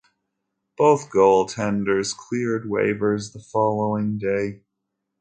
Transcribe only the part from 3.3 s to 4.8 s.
the following day.